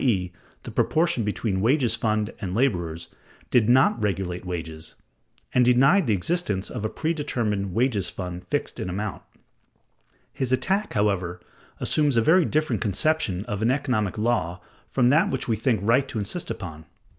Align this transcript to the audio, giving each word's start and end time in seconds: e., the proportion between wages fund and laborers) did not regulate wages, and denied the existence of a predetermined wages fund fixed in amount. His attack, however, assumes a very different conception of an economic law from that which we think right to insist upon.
e., 0.03 0.31
the 0.63 0.71
proportion 0.71 1.23
between 1.23 1.61
wages 1.61 1.93
fund 1.93 2.33
and 2.41 2.55
laborers) 2.55 3.07
did 3.51 3.69
not 3.69 4.01
regulate 4.01 4.43
wages, 4.43 4.95
and 5.53 5.63
denied 5.63 6.07
the 6.07 6.13
existence 6.13 6.71
of 6.71 6.83
a 6.83 6.89
predetermined 6.89 7.71
wages 7.71 8.09
fund 8.09 8.43
fixed 8.45 8.79
in 8.79 8.89
amount. 8.89 9.21
His 10.33 10.51
attack, 10.51 10.93
however, 10.93 11.39
assumes 11.79 12.17
a 12.17 12.21
very 12.23 12.45
different 12.45 12.81
conception 12.81 13.45
of 13.45 13.61
an 13.61 13.69
economic 13.69 14.17
law 14.17 14.59
from 14.87 15.09
that 15.09 15.29
which 15.29 15.47
we 15.47 15.55
think 15.55 15.79
right 15.83 16.07
to 16.07 16.17
insist 16.17 16.49
upon. 16.49 16.85